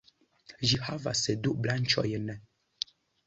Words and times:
Ĝi 0.69 0.79
havas 0.85 1.21
du 1.47 1.53
branĉojn. 1.67 2.33